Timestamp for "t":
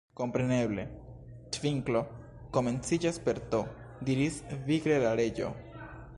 3.53-3.61